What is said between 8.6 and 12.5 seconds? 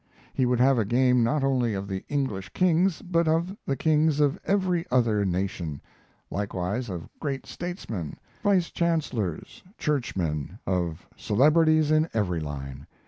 chancellors, churchmen, of celebrities in every